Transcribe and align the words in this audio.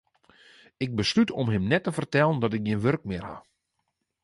Ik 0.85 0.91
beslút 0.95 1.29
om 1.39 1.47
him 1.49 1.65
net 1.67 1.83
te 1.85 1.91
fertellen 1.97 2.39
dat 2.41 2.53
ik 2.55 2.63
gjin 2.65 2.79
wurk 2.83 3.03
mear 3.07 3.23
ha. 3.29 3.37